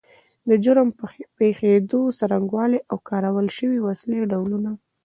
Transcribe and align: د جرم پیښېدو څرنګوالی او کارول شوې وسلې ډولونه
د 0.47 0.49
جرم 0.63 0.89
پیښېدو 1.37 2.01
څرنګوالی 2.17 2.79
او 2.89 2.97
کارول 3.09 3.47
شوې 3.57 3.79
وسلې 3.87 4.19
ډولونه 4.31 4.71